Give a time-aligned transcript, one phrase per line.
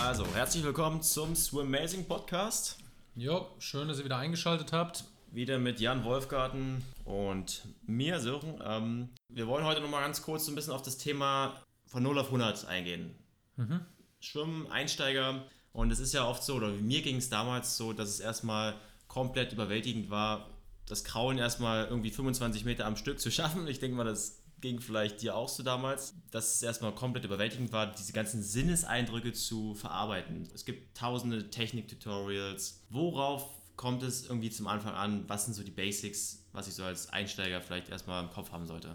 [0.00, 2.78] Also, herzlich willkommen zum Swimazing Podcast.
[3.14, 5.04] Jo, schön, dass ihr wieder eingeschaltet habt.
[5.30, 8.60] Wieder mit Jan Wolfgarten und mir, Sören.
[8.64, 11.54] Ähm, wir wollen heute nochmal ganz kurz so ein bisschen auf das Thema
[11.86, 13.14] von 0 auf 100 eingehen.
[13.56, 13.80] Mhm.
[14.20, 15.44] Schwimmen, Einsteiger.
[15.72, 18.74] Und es ist ja oft so, oder mir ging es damals so, dass es erstmal
[19.08, 20.46] komplett überwältigend war,
[20.92, 23.66] das Kraulen erstmal irgendwie 25 Meter am Stück zu schaffen.
[23.66, 27.72] Ich denke mal, das ging vielleicht dir auch so damals, dass es erstmal komplett überwältigend
[27.72, 30.48] war, diese ganzen Sinneseindrücke zu verarbeiten.
[30.54, 32.82] Es gibt tausende Technik-Tutorials.
[32.90, 35.24] Worauf kommt es irgendwie zum Anfang an?
[35.28, 38.66] Was sind so die Basics, was ich so als Einsteiger vielleicht erstmal im Kopf haben
[38.66, 38.94] sollte?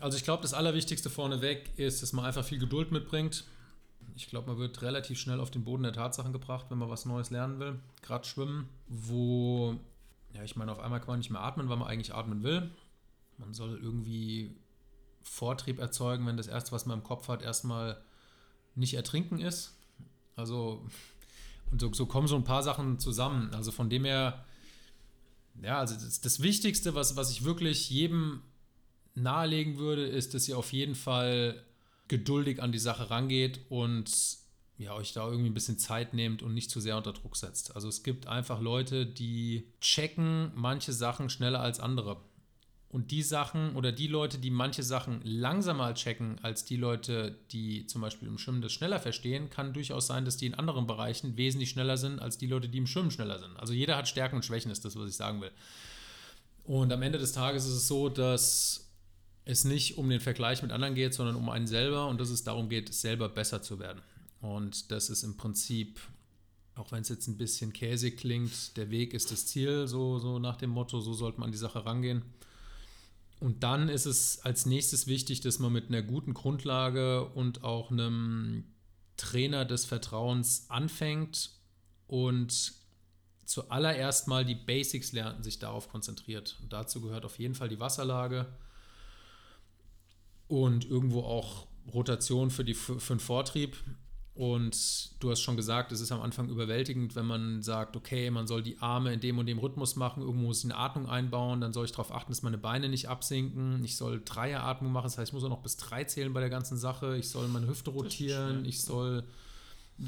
[0.00, 3.44] Also ich glaube, das Allerwichtigste vorneweg ist, dass man einfach viel Geduld mitbringt.
[4.16, 7.04] Ich glaube, man wird relativ schnell auf den Boden der Tatsachen gebracht, wenn man was
[7.04, 7.78] Neues lernen will.
[8.02, 9.78] Gerade Schwimmen, wo,
[10.34, 12.70] ja, ich meine, auf einmal kann man nicht mehr atmen, weil man eigentlich atmen will.
[13.38, 14.56] Man soll irgendwie
[15.22, 18.02] Vortrieb erzeugen, wenn das erste, was man im Kopf hat, erstmal
[18.74, 19.74] nicht ertrinken ist.
[20.36, 20.86] Also,
[21.70, 23.52] und so, so, kommen so ein paar Sachen zusammen.
[23.54, 24.44] Also von dem her,
[25.62, 28.42] ja, also das, das Wichtigste, was, was ich wirklich jedem
[29.14, 31.64] nahelegen würde, ist, dass ihr auf jeden Fall
[32.08, 34.10] geduldig an die Sache rangeht und
[34.78, 37.74] ja, euch da irgendwie ein bisschen Zeit nehmt und nicht zu sehr unter Druck setzt.
[37.74, 42.20] Also es gibt einfach Leute, die checken manche Sachen schneller als andere.
[42.88, 47.86] Und die Sachen oder die Leute, die manche Sachen langsamer checken als die Leute, die
[47.86, 51.36] zum Beispiel im Schwimmen das schneller verstehen, kann durchaus sein, dass die in anderen Bereichen
[51.36, 53.58] wesentlich schneller sind als die Leute, die im Schwimmen schneller sind.
[53.58, 55.50] Also jeder hat Stärken und Schwächen, ist das, was ich sagen will.
[56.64, 58.88] Und am Ende des Tages ist es so, dass
[59.44, 62.44] es nicht um den Vergleich mit anderen geht, sondern um einen selber und dass es
[62.44, 64.00] darum geht, selber besser zu werden.
[64.46, 65.98] Und das ist im Prinzip,
[66.76, 70.38] auch wenn es jetzt ein bisschen käsig klingt, der Weg ist das Ziel, so, so
[70.38, 72.22] nach dem Motto, so sollte man an die Sache rangehen.
[73.40, 77.90] Und dann ist es als nächstes wichtig, dass man mit einer guten Grundlage und auch
[77.90, 78.64] einem
[79.16, 81.50] Trainer des Vertrauens anfängt
[82.06, 82.72] und
[83.46, 86.56] zuallererst mal die Basics lernt und sich darauf konzentriert.
[86.62, 88.46] Und dazu gehört auf jeden Fall die Wasserlage
[90.46, 93.76] und irgendwo auch Rotation für, die, für den Vortrieb.
[94.36, 98.46] Und du hast schon gesagt, es ist am Anfang überwältigend, wenn man sagt, okay, man
[98.46, 101.62] soll die Arme in dem und dem Rhythmus machen, irgendwo muss ich eine Atmung einbauen,
[101.62, 103.82] dann soll ich darauf achten, dass meine Beine nicht absinken.
[103.82, 106.50] Ich soll Dreieratmung machen, das heißt, ich muss auch noch bis drei zählen bei der
[106.50, 107.16] ganzen Sache.
[107.16, 109.24] Ich soll meine Hüfte rotieren, ich soll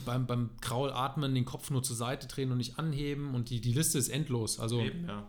[0.05, 3.35] beim, beim Kraulatmen den Kopf nur zur Seite drehen und nicht anheben.
[3.35, 4.61] Und die, die Liste ist endlos.
[4.61, 5.27] Also Eben, ja.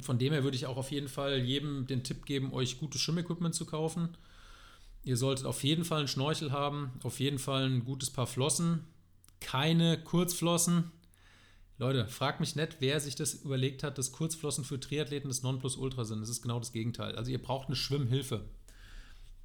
[0.00, 3.00] von dem her würde ich auch auf jeden Fall jedem den Tipp geben, euch gutes
[3.02, 4.08] Schwimmequipment zu kaufen
[5.04, 8.86] Ihr solltet auf jeden Fall einen Schnorchel haben, auf jeden Fall ein gutes Paar Flossen,
[9.40, 10.92] keine Kurzflossen.
[11.78, 16.04] Leute, fragt mich nicht, wer sich das überlegt hat, dass Kurzflossen für Triathleten das Nonplusultra
[16.04, 16.20] sind.
[16.20, 17.16] Das ist genau das Gegenteil.
[17.16, 18.44] Also ihr braucht eine Schwimmhilfe.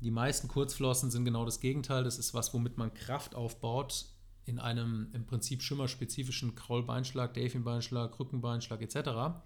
[0.01, 2.03] Die meisten Kurzflossen sind genau das Gegenteil.
[2.03, 4.05] Das ist was, womit man Kraft aufbaut
[4.45, 9.41] in einem im Prinzip schimmerspezifischen Kraulbeinschlag, Delfinbeinschlag, Rückenbeinschlag etc.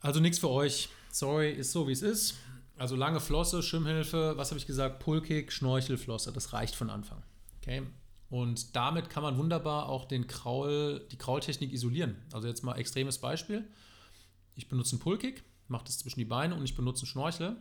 [0.00, 0.88] Also nichts für euch.
[1.10, 2.36] Sorry, ist so wie es ist.
[2.80, 5.00] Also lange Flosse, Schwimmhilfe, was habe ich gesagt?
[5.00, 7.22] Pullkick, Schnorchelflosse, das reicht von Anfang.
[7.58, 7.82] Okay.
[8.30, 12.16] Und damit kann man wunderbar auch den Kraul, die Kraultechnik isolieren.
[12.32, 13.68] Also jetzt mal extremes Beispiel.
[14.54, 17.56] Ich benutze einen Pullkick, mache das zwischen die Beine und ich benutze einen Schnorchel.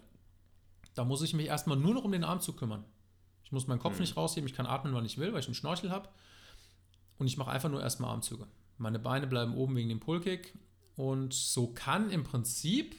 [0.93, 2.85] Da muss ich mich erstmal nur noch um den Arm zu kümmern.
[3.43, 4.01] Ich muss meinen Kopf mhm.
[4.03, 6.07] nicht rausheben, ich kann atmen, wann ich will, weil ich einen Schnorchel habe.
[7.17, 8.47] Und ich mache einfach nur erstmal Armzüge.
[8.77, 10.57] Meine Beine bleiben oben wegen dem Pullkick.
[10.95, 12.95] Und so kann im Prinzip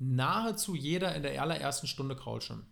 [0.00, 2.66] nahezu jeder in der allerersten Stunde Kraulschwimmen.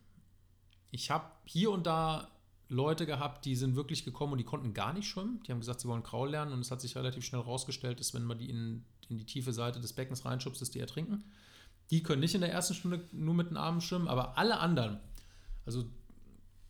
[0.90, 2.30] Ich habe hier und da
[2.70, 5.42] Leute gehabt, die sind wirklich gekommen und die konnten gar nicht schwimmen.
[5.46, 8.14] Die haben gesagt, sie wollen Kraul lernen und es hat sich relativ schnell herausgestellt, dass
[8.14, 11.24] wenn man die in, in die tiefe Seite des Beckens reinschubst, dass die ertrinken.
[11.90, 14.98] Die können nicht in der ersten Stunde nur mit den Armen schwimmen, aber alle anderen,
[15.64, 15.84] also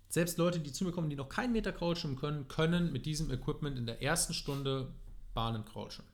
[0.08, 3.04] selbst Leute, die zu mir kommen, die noch keinen Meter Kraul schwimmen können, können mit
[3.06, 4.92] diesem Equipment in der ersten Stunde
[5.34, 6.10] Bahnen Kraul schwimmen.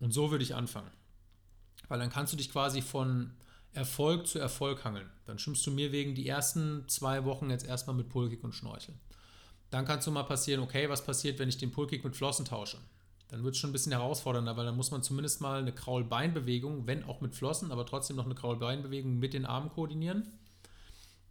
[0.00, 0.90] Und so würde ich anfangen.
[1.88, 3.32] Weil dann kannst du dich quasi von
[3.72, 5.10] Erfolg zu Erfolg hangeln.
[5.26, 8.94] Dann schwimmst du mir wegen die ersten zwei Wochen jetzt erstmal mit Pullkick und Schnorchel.
[9.70, 12.78] Dann kannst du mal passieren, okay, was passiert, wenn ich den Pullkick mit Flossen tausche?
[13.28, 16.86] Dann wird es schon ein bisschen herausfordernder, weil dann muss man zumindest mal eine Kraulbeinbewegung,
[16.86, 20.26] wenn auch mit Flossen, aber trotzdem noch eine Kraulbeinbewegung mit den Armen koordinieren.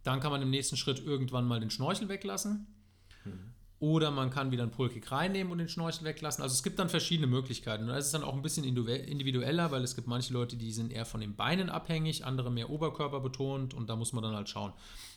[0.02, 2.66] Dann kann man im nächsten Schritt irgendwann mal den Schnorchel weglassen.
[3.24, 3.54] Mhm.
[3.78, 6.42] Oder man kann wieder einen Pullkick reinnehmen und den Schnorchel weglassen.
[6.42, 7.84] Also es gibt dann verschiedene Möglichkeiten.
[7.84, 10.92] Und das ist dann auch ein bisschen individueller, weil es gibt manche Leute, die sind
[10.92, 14.48] eher von den Beinen abhängig, andere mehr Oberkörper betont und da muss man dann halt
[14.48, 14.72] schauen.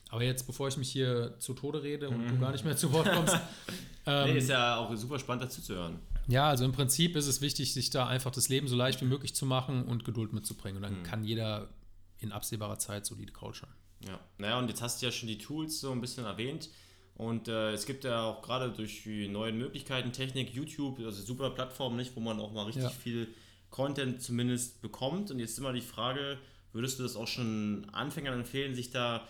[0.09, 2.27] Aber jetzt, bevor ich mich hier zu Tode rede und mhm.
[2.27, 3.37] du gar nicht mehr zu Wort kommst.
[4.05, 5.99] ähm, nee, ist ja auch super spannend dazu zu hören.
[6.27, 9.05] Ja, also im Prinzip ist es wichtig, sich da einfach das Leben so leicht wie
[9.05, 10.77] möglich zu machen und Geduld mitzubringen.
[10.77, 11.03] Und dann mhm.
[11.03, 11.69] kann jeder
[12.17, 13.67] in absehbarer Zeit solide coachen.
[14.05, 16.69] Ja, naja, und jetzt hast du ja schon die Tools so ein bisschen erwähnt.
[17.19, 21.49] Und äh, es gibt ja auch gerade durch die neuen Möglichkeiten, Technik, YouTube, also super
[21.49, 22.89] Plattform, nicht, wo man auch mal richtig ja.
[22.89, 23.27] viel
[23.69, 25.29] Content zumindest bekommt.
[25.29, 26.37] Und jetzt immer die Frage,
[26.71, 29.27] würdest du das auch schon Anfängern empfehlen, sich da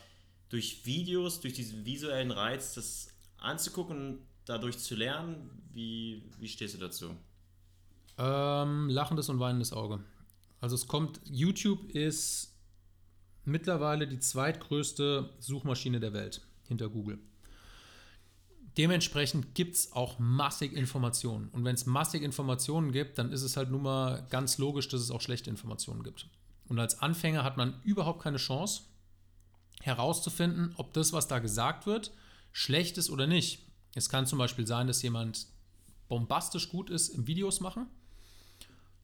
[0.49, 3.07] durch Videos, durch diesen visuellen Reiz, das
[3.39, 5.49] anzugucken, dadurch zu lernen?
[5.71, 7.15] Wie, wie stehst du dazu?
[8.19, 10.03] Ähm, lachendes und weinendes Auge.
[10.61, 12.55] Also es kommt, YouTube ist
[13.45, 17.17] mittlerweile die zweitgrößte Suchmaschine der Welt hinter Google.
[18.77, 21.49] Dementsprechend gibt es auch massig Informationen.
[21.49, 25.01] Und wenn es massig Informationen gibt, dann ist es halt nun mal ganz logisch, dass
[25.01, 26.27] es auch schlechte Informationen gibt.
[26.67, 28.83] Und als Anfänger hat man überhaupt keine Chance
[29.81, 32.11] herauszufinden, ob das, was da gesagt wird,
[32.51, 33.65] schlecht ist oder nicht.
[33.95, 35.47] Es kann zum Beispiel sein, dass jemand
[36.07, 37.87] bombastisch gut ist im Videos machen,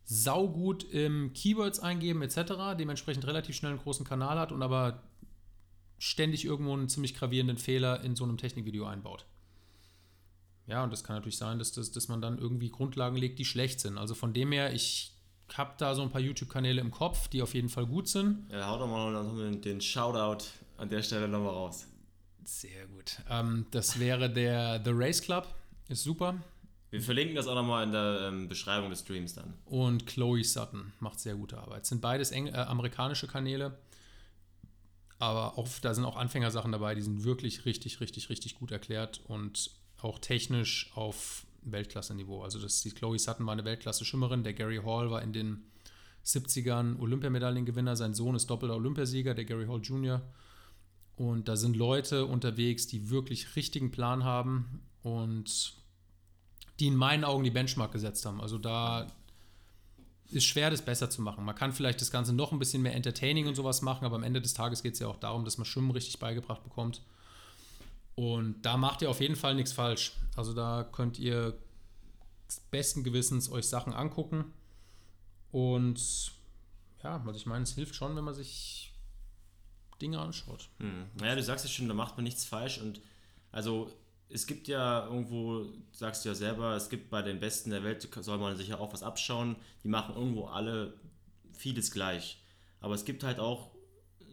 [0.04, 5.04] saugut im Keywords eingeben etc., dementsprechend relativ schnell einen großen Kanal hat und aber
[5.98, 9.26] ständig irgendwo einen ziemlich gravierenden Fehler in so einem Technikvideo einbaut.
[10.68, 13.46] Ja, und das kann natürlich sein, dass, das, dass man dann irgendwie Grundlagen legt, die
[13.46, 13.98] schlecht sind.
[13.98, 15.12] Also von dem her, ich
[15.54, 18.50] habe da so ein paar YouTube-Kanäle im Kopf, die auf jeden Fall gut sind.
[18.52, 20.46] Ja, hau doch mal noch den Shoutout
[20.78, 21.88] an der Stelle nochmal raus.
[22.44, 23.18] Sehr gut.
[23.30, 25.48] Ähm, das wäre der The Race Club,
[25.88, 26.36] ist super.
[26.92, 29.54] Wir verlinken das auch nochmal in der ähm, Beschreibung des Streams dann.
[29.66, 31.82] Und Chloe Sutton macht sehr gute Arbeit.
[31.82, 33.78] Das sind beides Eng äh, amerikanische Kanäle.
[35.18, 39.22] Aber auch, da sind auch Anfängersachen dabei, die sind wirklich richtig, richtig, richtig gut erklärt
[39.28, 39.72] und
[40.02, 42.44] auch technisch auf Weltklasse-Niveau.
[42.44, 45.64] Also das, die Chloe Sutton war eine Weltklasse-Schimmerin, der Gary Hall war in den
[46.26, 50.22] 70ern Olympiamedaillengewinner, sein Sohn ist doppelter Olympiasieger, der Gary Hall Jr.
[51.16, 55.76] Und da sind Leute unterwegs, die wirklich richtigen Plan haben und
[56.80, 58.42] die in meinen Augen die Benchmark gesetzt haben.
[58.42, 59.08] Also da
[60.32, 61.46] ist schwer, das besser zu machen.
[61.46, 64.24] Man kann vielleicht das Ganze noch ein bisschen mehr Entertaining und sowas machen, aber am
[64.24, 67.02] Ende des Tages geht es ja auch darum, dass man Schwimmen richtig beigebracht bekommt.
[68.16, 70.14] Und da macht ihr auf jeden Fall nichts falsch.
[70.36, 71.58] Also da könnt ihr
[72.72, 74.54] besten Gewissens euch Sachen angucken.
[75.52, 76.32] Und
[77.04, 78.94] ja, also ich meine, es hilft schon, wenn man sich
[80.02, 80.70] Dinge anschaut.
[80.80, 81.06] Hm.
[81.20, 82.80] Naja, du sagst ja schon, da macht man nichts falsch.
[82.80, 83.02] Und
[83.52, 83.92] also
[84.30, 88.08] es gibt ja irgendwo, sagst du ja selber, es gibt bei den Besten der Welt,
[88.22, 89.56] soll man sich ja auch was abschauen.
[89.84, 90.94] Die machen irgendwo alle
[91.54, 92.42] vieles gleich.
[92.80, 93.72] Aber es gibt halt auch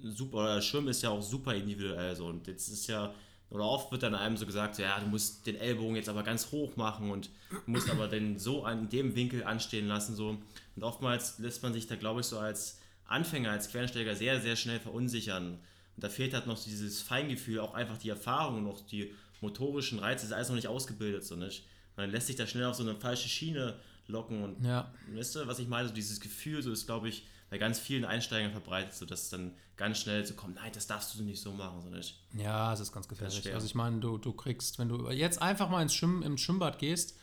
[0.03, 2.27] super, oder Schwimmen ist ja auch super individuell so.
[2.27, 3.15] Und jetzt ist ja
[3.53, 6.51] oder oft wird dann einem so gesagt, ja, du musst den Ellbogen jetzt aber ganz
[6.53, 7.29] hoch machen und
[7.67, 10.17] musst aber den so an dem Winkel anstehen lassen.
[10.17, 10.39] So.
[10.75, 14.57] Und oftmals lässt man sich da, glaube ich, so als Anfänger, als Quereinsteiger sehr, sehr
[14.57, 15.59] schnell verunsichern.
[15.97, 19.13] Und da fehlt halt noch dieses Feingefühl, auch einfach die Erfahrung, noch die
[19.43, 21.67] motorischen Reize, ist alles noch nicht ausgebildet, so nicht.
[21.97, 23.75] Man lässt sich da schnell auf so eine falsche Schiene
[24.09, 24.91] locken und ja.
[25.15, 28.07] weißt du, was ich meine, so dieses Gefühl, so ist, glaube ich, bei ganz vielen
[28.07, 31.43] Einsteigern verbreitet, so dass es dann ganz schnell so kommt, nein, das darfst du nicht
[31.43, 32.19] so machen, so nicht.
[32.33, 33.45] Ja, es ist ganz gefährlich.
[33.45, 36.41] Ist also ich meine, du, du kriegst, wenn du jetzt einfach mal ins, Schwimmen, ins
[36.41, 37.15] Schwimmbad gehst,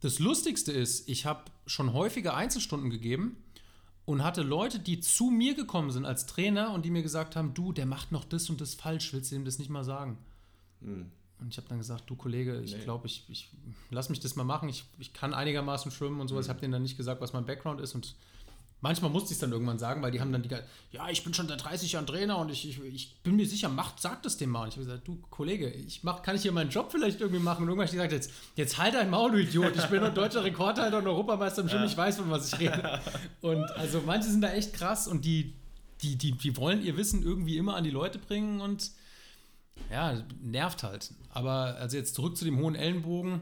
[0.00, 3.42] das Lustigste ist, ich habe schon häufige Einzelstunden gegeben
[4.04, 7.54] und hatte Leute, die zu mir gekommen sind als Trainer und die mir gesagt haben,
[7.54, 10.18] du, der macht noch das und das falsch, willst du ihm das nicht mal sagen?
[10.82, 11.10] Hm.
[11.40, 12.84] Und ich habe dann gesagt, du Kollege, ich nee.
[12.84, 13.48] glaube, ich, ich
[13.88, 14.68] lass mich das mal machen.
[14.68, 16.44] Ich, ich kann einigermaßen schwimmen und sowas.
[16.44, 16.46] Mhm.
[16.46, 18.16] Ich habe denen dann nicht gesagt, was mein Background ist und
[18.80, 20.50] Manchmal musste ich es dann irgendwann sagen, weil die haben dann die,
[20.92, 23.68] ja, ich bin schon seit 30 Jahren Trainer und ich, ich, ich bin mir sicher,
[23.68, 24.62] macht, sagt es dem mal.
[24.62, 27.42] Und ich habe gesagt, du Kollege, ich mach, kann ich hier meinen Job vielleicht irgendwie
[27.42, 27.62] machen?
[27.62, 29.76] Und irgendwann habe ich gesagt, jetzt, jetzt halt dein Maul, du Idiot.
[29.76, 31.90] Ich bin ein deutscher Rekordhalter und Europameister im Schwimmen, ja.
[31.90, 33.00] ich weiß, von was ich rede.
[33.40, 35.54] Und also manche sind da echt krass und die,
[36.02, 38.92] die, die, die wollen ihr Wissen irgendwie immer an die Leute bringen und
[39.90, 41.12] ja, nervt halt.
[41.30, 43.40] Aber also jetzt zurück zu dem hohen Ellenbogen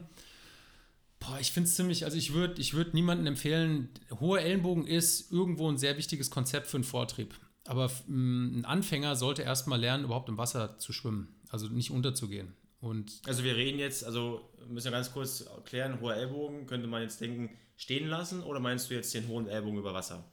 [1.19, 5.31] Boah, ich finde es ziemlich, also ich würde ich würd niemandem empfehlen, hoher Ellenbogen ist
[5.31, 7.33] irgendwo ein sehr wichtiges Konzept für einen Vortrieb.
[7.65, 12.55] Aber mm, ein Anfänger sollte erstmal lernen, überhaupt im Wasser zu schwimmen, also nicht unterzugehen.
[12.79, 17.01] Und also wir reden jetzt, also müssen wir ganz kurz erklären, hoher Ellbogen, könnte man
[17.01, 20.23] jetzt denken, stehen lassen oder meinst du jetzt den hohen Ellbogen über Wasser?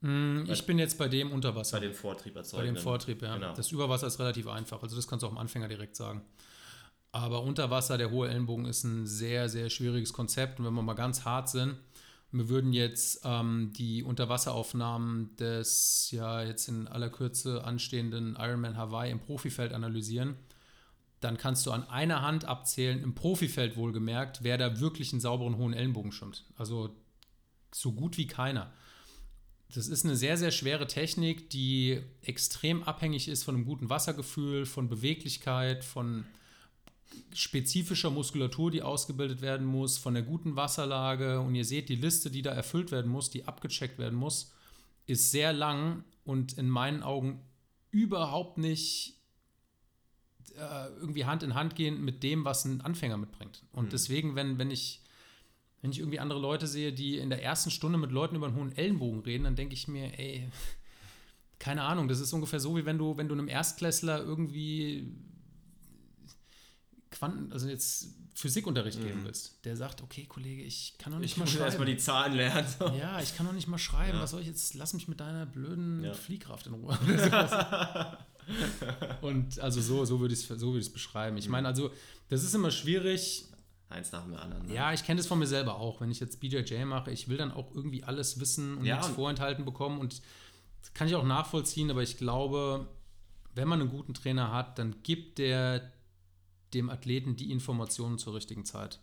[0.00, 1.78] Mm, ich bin jetzt bei dem Unterwasser.
[1.78, 2.62] Bei dem Vortrieb erzeugen.
[2.62, 3.34] Bei dem Vortrieb, ja.
[3.34, 3.54] Genau.
[3.54, 6.22] Das Überwasser ist relativ einfach, also das kannst du auch dem Anfänger direkt sagen.
[7.14, 10.58] Aber unter Wasser, der hohe Ellenbogen ist ein sehr, sehr schwieriges Konzept.
[10.58, 11.76] Und wenn wir mal ganz hart sind,
[12.32, 19.12] wir würden jetzt ähm, die Unterwasseraufnahmen des ja jetzt in aller Kürze anstehenden Ironman Hawaii
[19.12, 20.34] im Profifeld analysieren,
[21.20, 25.56] dann kannst du an einer Hand abzählen, im Profifeld wohlgemerkt, wer da wirklich einen sauberen
[25.56, 26.44] hohen Ellenbogen schwimmt.
[26.56, 26.96] Also
[27.72, 28.72] so gut wie keiner.
[29.72, 34.66] Das ist eine sehr, sehr schwere Technik, die extrem abhängig ist von einem guten Wassergefühl,
[34.66, 36.24] von Beweglichkeit, von
[37.32, 41.40] spezifischer Muskulatur, die ausgebildet werden muss, von der guten Wasserlage.
[41.40, 44.52] Und ihr seht, die Liste, die da erfüllt werden muss, die abgecheckt werden muss,
[45.06, 47.40] ist sehr lang und in meinen Augen
[47.90, 49.14] überhaupt nicht
[50.56, 53.62] äh, irgendwie Hand in Hand gehen mit dem, was ein Anfänger mitbringt.
[53.72, 53.90] Und mhm.
[53.90, 55.00] deswegen, wenn, wenn ich
[55.84, 58.56] wenn ich irgendwie andere Leute sehe, die in der ersten Stunde mit Leuten über einen
[58.56, 60.48] hohen Ellenbogen reden, dann denke ich mir, ey,
[61.58, 65.12] keine Ahnung, das ist ungefähr so, wie wenn du, wenn du einem Erstklässler irgendwie
[67.14, 69.04] Quanten, also jetzt Physikunterricht mhm.
[69.04, 71.64] geben willst, der sagt, okay, Kollege, ich kann noch nicht ich mal schreiben.
[71.64, 72.66] erstmal die Zahlen lernen.
[72.78, 72.88] So.
[72.88, 74.16] Ja, ich kann noch nicht mal schreiben.
[74.18, 74.22] Ja.
[74.22, 74.74] Was soll ich jetzt?
[74.74, 76.12] Lass mich mit deiner blöden ja.
[76.12, 76.98] Fliehkraft in Ruhe.
[79.22, 81.36] Und also so, so würde ich es so würd beschreiben.
[81.36, 81.52] Ich mhm.
[81.52, 81.90] meine, also,
[82.28, 83.46] das ist immer schwierig.
[83.88, 84.66] Eins nach dem anderen.
[84.66, 84.74] Ne?
[84.74, 86.00] Ja, ich kenne das von mir selber auch.
[86.00, 89.12] Wenn ich jetzt BJJ mache, ich will dann auch irgendwie alles wissen und ja, nichts
[89.14, 90.00] vorenthalten bekommen.
[90.00, 90.20] Und
[90.80, 92.88] das kann ich auch nachvollziehen, aber ich glaube,
[93.54, 95.92] wenn man einen guten Trainer hat, dann gibt der
[96.74, 99.00] dem Athleten die Informationen zur richtigen Zeit.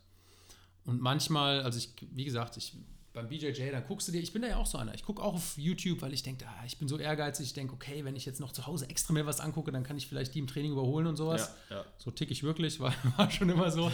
[0.84, 2.76] Und manchmal, also ich, wie gesagt, ich
[3.14, 5.22] beim BJJ, dann guckst du dir, ich bin da ja auch so einer, ich gucke
[5.22, 8.16] auch auf YouTube, weil ich denke, ah, ich bin so ehrgeizig, ich denke, okay, wenn
[8.16, 10.48] ich jetzt noch zu Hause extra mehr was angucke, dann kann ich vielleicht die im
[10.48, 11.54] Training überholen und sowas.
[11.70, 11.86] Ja, ja.
[11.98, 13.92] So tick ich wirklich, war, war schon immer so.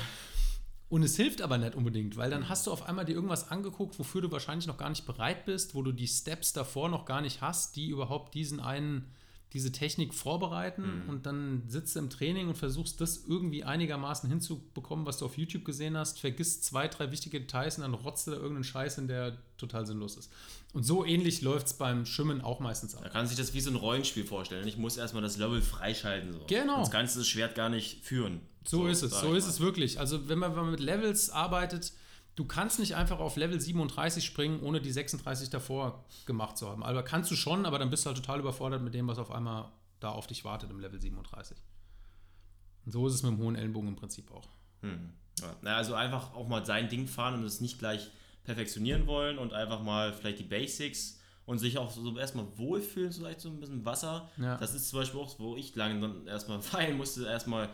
[0.90, 4.00] Und es hilft aber nicht unbedingt, weil dann hast du auf einmal dir irgendwas angeguckt,
[4.00, 7.22] wofür du wahrscheinlich noch gar nicht bereit bist, wo du die Steps davor noch gar
[7.22, 9.12] nicht hast, die überhaupt diesen einen
[9.54, 11.10] diese Technik vorbereiten mhm.
[11.10, 15.38] und dann sitzt du im Training und versuchst das irgendwie einigermaßen hinzubekommen, was du auf
[15.38, 18.98] YouTube gesehen hast, vergisst zwei, drei wichtige Details und dann rotzt du da irgendeinen Scheiß
[18.98, 20.32] in, der total sinnlos ist.
[20.74, 23.04] Und so ähnlich läuft es beim Schwimmen auch meistens ab.
[23.04, 24.68] Da kann sich das wie so ein Rollenspiel vorstellen.
[24.68, 26.34] Ich muss erstmal das Level freischalten.
[26.34, 26.46] So.
[26.48, 26.80] Genau.
[26.80, 28.42] Das ganze Schwert gar nicht führen.
[28.66, 29.50] So, so ist es, so ist mal.
[29.50, 30.00] es wirklich.
[30.00, 31.94] Also wenn man, wenn man mit Levels arbeitet,
[32.38, 36.84] du kannst nicht einfach auf Level 37 springen, ohne die 36 davor gemacht zu haben.
[36.84, 39.32] Also kannst du schon, aber dann bist du halt total überfordert mit dem, was auf
[39.32, 41.58] einmal da auf dich wartet im Level 37.
[42.86, 44.48] Und so ist es mit dem hohen Ellenbogen im Prinzip auch.
[44.82, 45.10] Hm.
[45.42, 45.76] Ja.
[45.76, 48.12] Also einfach auch mal sein Ding fahren und es nicht gleich
[48.44, 53.42] perfektionieren wollen und einfach mal vielleicht die Basics und sich auch so erstmal wohlfühlen, vielleicht
[53.42, 54.30] so ein bisschen Wasser.
[54.38, 54.58] Ja.
[54.58, 57.70] Das ist zum Beispiel auch, wo ich lange dann erstmal feiern musste, erstmal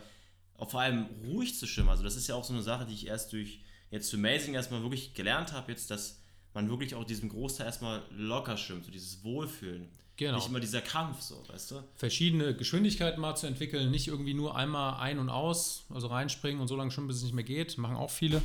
[0.56, 1.90] vor allem ruhig zu schwimmen.
[1.90, 3.60] Also das ist ja auch so eine Sache, die ich erst durch
[3.94, 6.20] jetzt zu Amazing erstmal wirklich gelernt habe, jetzt, dass
[6.52, 9.88] man wirklich auch diesen Großteil erstmal locker schwimmt, so dieses Wohlfühlen.
[10.16, 10.36] Genau.
[10.36, 11.82] Nicht immer dieser Kampf, so, weißt du?
[11.94, 16.68] Verschiedene Geschwindigkeiten mal zu entwickeln, nicht irgendwie nur einmal ein und aus, also reinspringen und
[16.68, 18.42] so lange schwimmen, bis es nicht mehr geht, machen auch viele.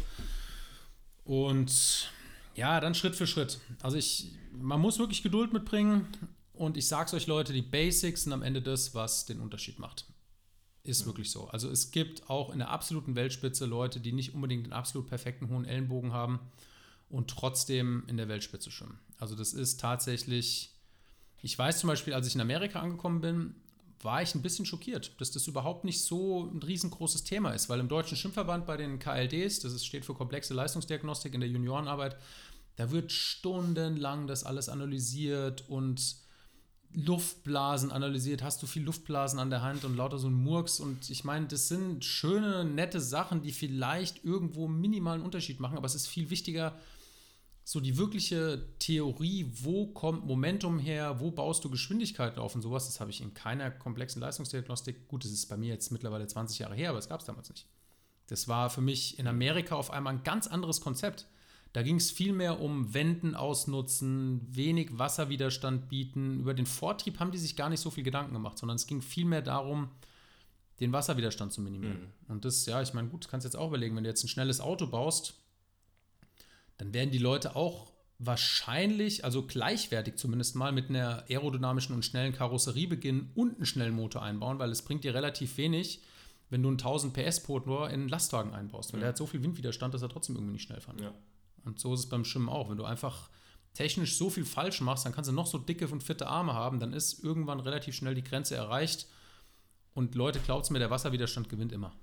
[1.26, 2.10] Und
[2.56, 3.60] ja, dann Schritt für Schritt.
[3.82, 6.08] Also ich, man muss wirklich Geduld mitbringen
[6.54, 10.06] und ich sag's euch Leute, die Basics sind am Ende das, was den Unterschied macht.
[10.90, 11.06] Ist ja.
[11.06, 11.48] wirklich so.
[11.50, 15.50] Also es gibt auch in der absoluten Weltspitze Leute, die nicht unbedingt den absolut perfekten
[15.50, 16.40] hohen Ellenbogen haben
[17.10, 19.00] und trotzdem in der Weltspitze schwimmen.
[19.20, 20.72] Also das ist tatsächlich,
[21.42, 23.56] ich weiß zum Beispiel, als ich in Amerika angekommen bin,
[24.02, 27.80] war ich ein bisschen schockiert, dass das überhaupt nicht so ein riesengroßes Thema ist, weil
[27.80, 32.16] im Deutschen Schwimmverband bei den KLDs, das steht für komplexe Leistungsdiagnostik in der Juniorenarbeit,
[32.78, 36.16] da wird stundenlang das alles analysiert und
[36.94, 40.80] Luftblasen analysiert, hast du viel Luftblasen an der Hand und lauter so ein Murks.
[40.80, 45.86] Und ich meine, das sind schöne, nette Sachen, die vielleicht irgendwo minimalen Unterschied machen, aber
[45.86, 46.78] es ist viel wichtiger,
[47.64, 52.88] so die wirkliche Theorie, wo kommt Momentum her, wo baust du Geschwindigkeit auf und sowas,
[52.88, 55.08] das habe ich in keiner komplexen Leistungsdiagnostik.
[55.08, 57.50] Gut, das ist bei mir jetzt mittlerweile 20 Jahre her, aber es gab es damals
[57.50, 57.68] nicht.
[58.26, 61.28] Das war für mich in Amerika auf einmal ein ganz anderes Konzept.
[61.74, 66.40] Da ging es vielmehr um Wenden ausnutzen, wenig Wasserwiderstand bieten.
[66.40, 69.02] Über den Vortrieb haben die sich gar nicht so viel Gedanken gemacht, sondern es ging
[69.02, 69.90] vielmehr darum,
[70.80, 72.00] den Wasserwiderstand zu minimieren.
[72.00, 72.34] Mhm.
[72.34, 74.62] Und das, ja, ich meine, gut, kannst jetzt auch überlegen, wenn du jetzt ein schnelles
[74.62, 75.36] Auto baust,
[76.78, 82.34] dann werden die Leute auch wahrscheinlich, also gleichwertig zumindest mal, mit einer aerodynamischen und schnellen
[82.34, 86.02] Karosserie beginnen und einen schnellen Motor einbauen, weil es bringt dir relativ wenig,
[86.50, 89.04] wenn du einen 1000 PS Motor in einen Lastwagen einbaust, weil ja.
[89.04, 91.00] der hat so viel Windwiderstand, dass er trotzdem irgendwie nicht schnell fährt.
[91.00, 91.14] Ja.
[91.66, 92.70] Und so ist es beim Schwimmen auch.
[92.70, 93.30] Wenn du einfach
[93.74, 96.80] technisch so viel falsch machst, dann kannst du noch so dicke und fitte Arme haben,
[96.80, 99.08] dann ist irgendwann relativ schnell die Grenze erreicht.
[99.94, 101.94] Und Leute, glaubt es mir, der Wasserwiderstand gewinnt immer.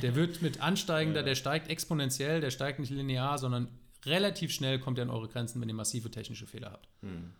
[0.00, 3.68] Der wird mit ansteigender, der steigt exponentiell, der steigt nicht linear, sondern
[4.04, 6.88] relativ schnell kommt er an eure Grenzen, wenn ihr massive technische Fehler habt.
[7.02, 7.32] Hm.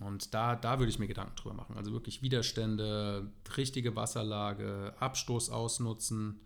[0.00, 1.76] Und da, da würde ich mir Gedanken drüber machen.
[1.76, 6.40] Also wirklich Widerstände, richtige Wasserlage, Abstoß ausnutzen,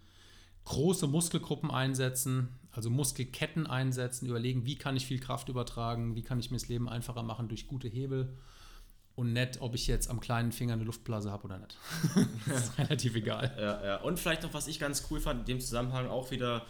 [0.69, 6.39] große Muskelgruppen einsetzen, also Muskelketten einsetzen, überlegen, wie kann ich viel Kraft übertragen, wie kann
[6.39, 8.37] ich mir das Leben einfacher machen durch gute Hebel
[9.15, 11.77] und nicht, ob ich jetzt am kleinen Finger eine Luftblase habe oder nicht.
[12.47, 13.57] das ist relativ egal.
[13.59, 13.97] Ja, ja.
[14.03, 16.67] Und vielleicht noch, was ich ganz cool fand, in dem Zusammenhang auch wieder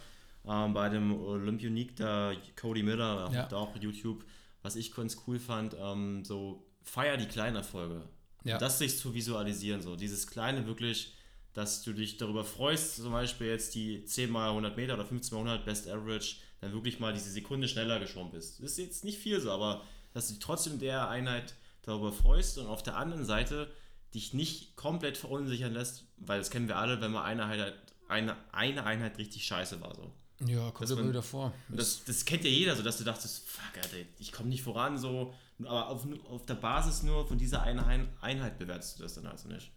[0.47, 3.47] ähm, bei dem Olympionique, da Cody Miller, ja.
[3.47, 4.23] da auch YouTube,
[4.61, 8.03] was ich ganz cool fand, ähm, so feier die kleinen Erfolge.
[8.45, 8.57] Ja.
[8.57, 11.13] Das sich zu visualisieren, so dieses kleine wirklich
[11.53, 15.35] dass du dich darüber freust, zum Beispiel jetzt die 10 mal 100 Meter oder 15
[15.35, 18.59] mal 100 Best Average, dann wirklich mal diese Sekunde schneller geschwommen bist.
[18.59, 22.57] Das ist jetzt nicht viel so, aber dass du dich trotzdem der Einheit darüber freust
[22.57, 23.71] und auf der anderen Seite
[24.13, 27.73] dich nicht komplett verunsichern lässt, weil das kennen wir alle, wenn man eine Einheit,
[28.07, 29.95] eine, eine Einheit richtig scheiße war.
[29.95, 30.11] So.
[30.45, 31.53] Ja, kommt immer wieder vor.
[31.69, 34.97] Das, das kennt ja jeder, so dass du dachtest, fuck, Alter, ich komme nicht voran,
[34.97, 37.85] so, aber auf, auf der Basis nur von dieser eine
[38.21, 39.71] Einheit bewertest du das dann also nicht.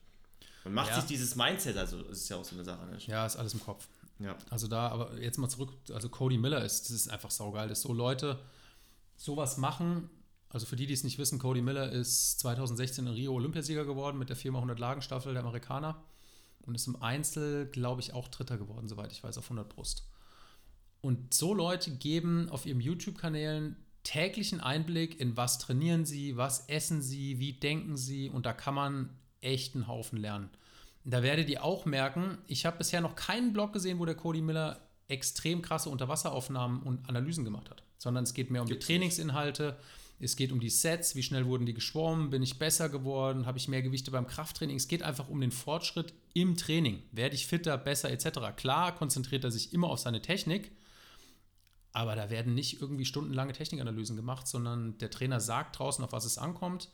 [0.65, 0.97] Man macht ja.
[0.97, 3.09] sich dieses Mindset, also ist ja auch so eine Sache, nicht?
[3.09, 3.89] Ja, ist alles im Kopf.
[4.19, 4.37] Ja.
[4.51, 7.83] Also da, aber jetzt mal zurück, also Cody Miller ist, das ist einfach saugeil, dass
[7.83, 8.39] so Leute
[9.17, 10.09] sowas machen.
[10.49, 14.19] Also für die, die es nicht wissen, Cody Miller ist 2016 in Rio Olympiasieger geworden
[14.19, 16.03] mit der 4x100 Lagenstaffel der Amerikaner
[16.61, 20.07] und ist im Einzel, glaube ich, auch Dritter geworden, soweit ich weiß, auf 100 Brust.
[21.01, 27.03] Und so Leute geben auf ihren YouTube-Kanälen täglichen Einblick in was trainieren sie, was essen
[27.03, 29.11] sie, wie denken sie und da kann man
[29.43, 30.51] echt einen Haufen lernen.
[31.05, 34.41] Da werdet ihr auch merken, ich habe bisher noch keinen Blog gesehen, wo der Cody
[34.41, 38.93] Miller extrem krasse Unterwasseraufnahmen und Analysen gemacht hat, sondern es geht mehr um Gibt's die
[38.93, 39.77] Trainingsinhalte,
[40.21, 43.59] es geht um die Sets, wie schnell wurden die geschwommen, bin ich besser geworden, habe
[43.59, 44.77] ich mehr Gewichte beim Krafttraining.
[44.77, 47.03] Es geht einfach um den Fortschritt im Training.
[47.11, 48.55] Werde ich fitter, besser etc.
[48.57, 50.71] Klar konzentriert er sich immer auf seine Technik,
[51.93, 56.25] aber da werden nicht irgendwie stundenlange Technikanalysen gemacht, sondern der Trainer sagt draußen, auf was
[56.25, 56.89] es ankommt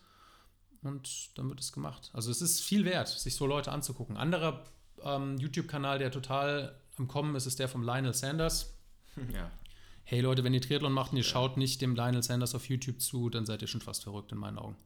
[0.82, 2.11] und dann wird es gemacht.
[2.12, 4.16] Also es ist viel wert, sich so Leute anzugucken.
[4.16, 4.64] Anderer
[5.02, 8.75] ähm, YouTube-Kanal, der total am Kommen ist, ist der von Lionel Sanders.
[9.32, 9.50] Ja.
[10.04, 11.28] Hey Leute, wenn ihr Triathlon macht und ihr ja.
[11.28, 14.38] schaut nicht dem Lionel Sanders auf YouTube zu, dann seid ihr schon fast verrückt in
[14.38, 14.76] meinen Augen.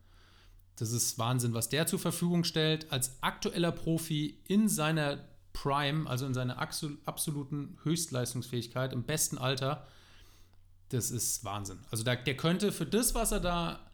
[0.76, 5.18] Das ist Wahnsinn, was der zur Verfügung stellt als aktueller Profi in seiner
[5.52, 9.86] Prime, also in seiner absoluten Höchstleistungsfähigkeit, im besten Alter.
[10.88, 11.78] Das ist Wahnsinn.
[11.90, 13.91] Also der, der könnte für das, was er da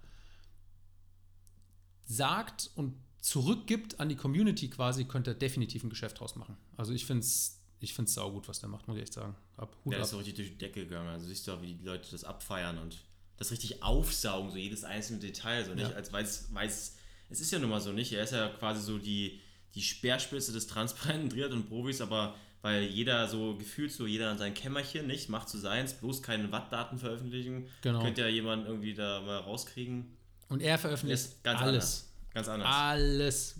[2.08, 6.56] sagt und zurückgibt an die Community quasi, könnte er definitiv ein Geschäft draus machen.
[6.76, 9.36] Also ich finde es ich find's saugut, was der macht, muss ich echt sagen.
[9.56, 10.04] Ab, Hut der ab.
[10.04, 11.08] ist so richtig durch die Decke gegangen.
[11.08, 12.98] Also siehst du auch, wie die Leute das abfeiern und
[13.36, 15.64] das richtig aufsaugen, so jedes einzelne Detail.
[15.64, 15.94] So nicht, ja.
[15.94, 16.96] als weiß, weiß,
[17.30, 18.12] es ist ja nun mal so nicht.
[18.12, 19.40] Er ist ja quasi so die,
[19.74, 25.06] die Speerspitze des transparenten Triathlon-Profis, aber weil jeder so gefühlt so, jeder an sein Kämmerchen,
[25.06, 27.68] nicht, macht so seins, bloß keine Wattdaten veröffentlichen.
[27.82, 28.02] Genau.
[28.02, 30.16] Könnte ja jemand irgendwie da mal rauskriegen.
[30.48, 31.68] Und er veröffentlicht ganz alles.
[31.68, 32.12] Anders.
[32.34, 32.68] Ganz anders.
[32.70, 33.54] Alles.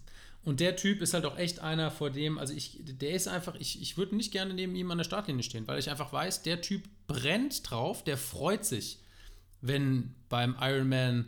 [0.45, 3.55] Und der Typ ist halt auch echt einer, vor dem, also ich, der ist einfach,
[3.57, 6.43] ich, ich würde nicht gerne neben ihm an der Startlinie stehen, weil ich einfach weiß,
[6.43, 9.01] der Typ brennt drauf, der freut sich,
[9.61, 11.27] wenn beim Ironman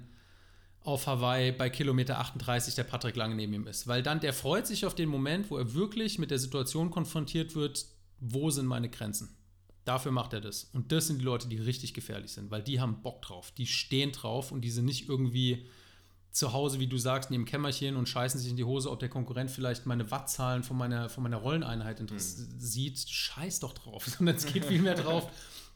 [0.82, 3.86] auf Hawaii bei Kilometer 38 der Patrick Lange neben ihm ist.
[3.86, 7.54] Weil dann, der freut sich auf den Moment, wo er wirklich mit der Situation konfrontiert
[7.54, 7.84] wird,
[8.20, 9.36] wo sind meine Grenzen.
[9.84, 10.64] Dafür macht er das.
[10.72, 13.66] Und das sind die Leute, die richtig gefährlich sind, weil die haben Bock drauf, die
[13.66, 15.66] stehen drauf und die sind nicht irgendwie
[16.32, 19.08] zu Hause, wie du sagst, neben Kämmerchen und scheißen sich in die Hose, ob der
[19.08, 22.18] Konkurrent vielleicht meine Wattzahlen von meiner, von meiner Rolleneinheit mhm.
[22.18, 22.98] sieht.
[22.98, 25.28] Scheiß doch drauf, sondern es geht vielmehr drauf,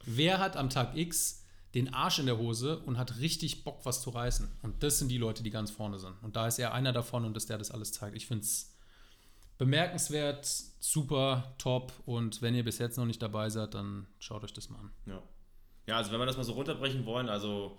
[0.04, 1.42] wer hat am Tag X
[1.74, 4.48] den Arsch in der Hose und hat richtig Bock, was zu reißen.
[4.62, 6.14] Und das sind die Leute, die ganz vorne sind.
[6.22, 8.16] Und da ist er einer davon und ist der das alles zeigt.
[8.16, 8.73] Ich finde es
[9.58, 10.46] bemerkenswert,
[10.80, 11.92] super, top.
[12.06, 14.90] Und wenn ihr bis jetzt noch nicht dabei seid, dann schaut euch das mal an.
[15.06, 15.22] Ja.
[15.86, 17.78] Ja, also wenn wir das mal so runterbrechen wollen, also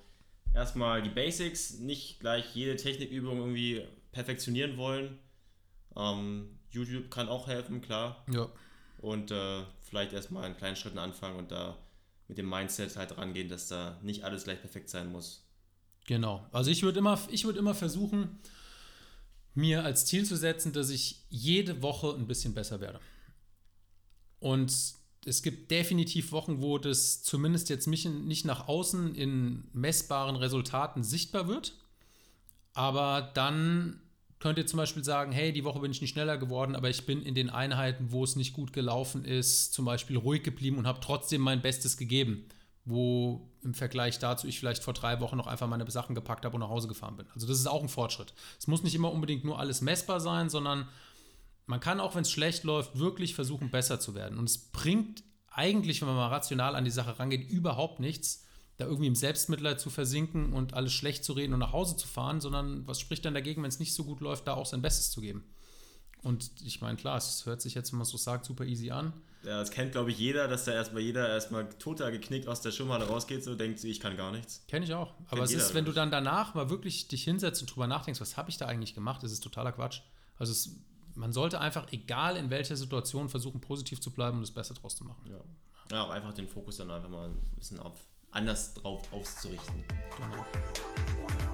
[0.53, 5.17] erstmal die Basics, nicht gleich jede Technikübung irgendwie perfektionieren wollen.
[5.95, 8.23] Ähm, YouTube kann auch helfen, klar.
[8.31, 8.47] Ja.
[8.99, 11.77] Und äh, vielleicht erstmal in kleinen Schritten anfangen und da
[12.27, 15.43] mit dem Mindset halt rangehen, dass da nicht alles gleich perfekt sein muss.
[16.07, 16.45] Genau.
[16.51, 18.39] Also ich würde immer, ich würde immer versuchen,
[19.55, 22.99] mir als Ziel zu setzen, dass ich jede Woche ein bisschen besser werde.
[24.39, 24.71] Und
[25.25, 31.47] es gibt definitiv Wochen, wo das zumindest jetzt nicht nach außen in messbaren Resultaten sichtbar
[31.47, 31.73] wird.
[32.73, 34.01] Aber dann
[34.39, 37.05] könnt ihr zum Beispiel sagen, hey, die Woche bin ich nicht schneller geworden, aber ich
[37.05, 40.85] bin in den Einheiten, wo es nicht gut gelaufen ist, zum Beispiel ruhig geblieben und
[40.85, 42.45] habe trotzdem mein Bestes gegeben,
[42.85, 46.55] wo im Vergleich dazu ich vielleicht vor drei Wochen noch einfach meine Sachen gepackt habe
[46.55, 47.25] und nach Hause gefahren bin.
[47.33, 48.33] Also das ist auch ein Fortschritt.
[48.59, 50.87] Es muss nicht immer unbedingt nur alles messbar sein, sondern
[51.65, 54.37] man kann auch, wenn es schlecht läuft, wirklich versuchen, besser zu werden.
[54.37, 58.45] Und es bringt eigentlich, wenn man mal rational an die Sache rangeht, überhaupt nichts,
[58.77, 62.07] da irgendwie im Selbstmitleid zu versinken und alles schlecht zu reden und nach Hause zu
[62.07, 64.81] fahren, sondern was spricht dann dagegen, wenn es nicht so gut läuft, da auch sein
[64.81, 65.43] Bestes zu geben?
[66.25, 69.13] Und ich meine, klar, es hört sich jetzt, wenn man so sagt, super easy an.
[69.43, 72.71] Ja, das kennt, glaube ich, jeder, dass da erstmal jeder erstmal total geknickt aus der
[72.71, 74.63] Schummhalle rausgeht, so denkt, ich kann gar nichts.
[74.67, 75.13] Kenne ich auch.
[75.29, 78.37] Aber es ist, wenn du dann danach mal wirklich dich hinsetzt und drüber nachdenkst, was
[78.37, 80.01] habe ich da eigentlich gemacht, das ist totaler Quatsch.
[80.37, 80.71] Also es
[81.15, 84.95] man sollte einfach, egal in welcher Situation, versuchen, positiv zu bleiben und das Beste draus
[84.95, 85.23] zu machen.
[85.29, 87.99] Ja, ja auch einfach den Fokus dann einfach mal ein bisschen auf,
[88.31, 89.83] anders drauf auszurichten.
[90.17, 91.44] Genau.